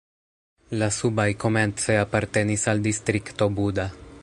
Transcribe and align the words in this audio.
La 0.83 0.87
subaj 0.95 1.25
komence 1.43 1.99
apartenis 2.05 2.67
al 2.73 2.81
Distrikto 2.89 3.53
Buda. 3.61 3.87